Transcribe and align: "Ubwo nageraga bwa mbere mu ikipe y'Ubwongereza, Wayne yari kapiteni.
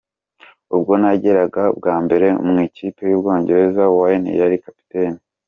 "Ubwo 0.75 0.91
nageraga 1.01 1.63
bwa 1.77 1.95
mbere 2.03 2.27
mu 2.45 2.53
ikipe 2.67 3.01
y'Ubwongereza, 3.07 3.83
Wayne 3.97 4.29
yari 4.41 4.55
kapiteni. 4.63 5.19